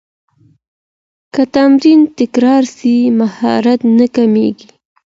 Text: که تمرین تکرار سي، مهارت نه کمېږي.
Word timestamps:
که 1.33 1.41
تمرین 1.55 1.99
تکرار 2.19 2.63
سي، 2.75 2.95
مهارت 3.19 3.81
نه 3.97 4.05
کمېږي. 4.15 4.69